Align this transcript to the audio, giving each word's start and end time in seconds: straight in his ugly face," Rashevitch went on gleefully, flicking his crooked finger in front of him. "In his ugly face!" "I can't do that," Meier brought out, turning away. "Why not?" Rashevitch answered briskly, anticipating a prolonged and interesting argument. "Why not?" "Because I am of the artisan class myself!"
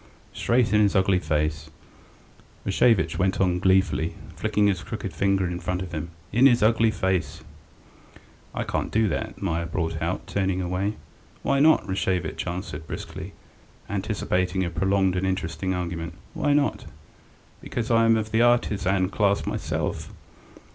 straight 0.33 0.73
in 0.73 0.81
his 0.81 0.95
ugly 0.95 1.19
face," 1.19 1.69
Rashevitch 2.65 3.19
went 3.19 3.39
on 3.39 3.59
gleefully, 3.59 4.15
flicking 4.35 4.65
his 4.65 4.81
crooked 4.83 5.13
finger 5.13 5.45
in 5.45 5.59
front 5.59 5.83
of 5.83 5.91
him. 5.91 6.09
"In 6.31 6.47
his 6.47 6.63
ugly 6.63 6.89
face!" 6.89 7.43
"I 8.55 8.63
can't 8.63 8.89
do 8.89 9.07
that," 9.09 9.39
Meier 9.43 9.67
brought 9.67 10.01
out, 10.01 10.25
turning 10.25 10.59
away. 10.59 10.93
"Why 11.43 11.59
not?" 11.59 11.87
Rashevitch 11.87 12.47
answered 12.47 12.87
briskly, 12.87 13.33
anticipating 13.87 14.65
a 14.65 14.71
prolonged 14.71 15.15
and 15.15 15.27
interesting 15.27 15.75
argument. 15.75 16.15
"Why 16.33 16.53
not?" 16.53 16.85
"Because 17.61 17.91
I 17.91 18.05
am 18.05 18.17
of 18.17 18.31
the 18.31 18.41
artisan 18.41 19.09
class 19.09 19.45
myself!" 19.45 20.11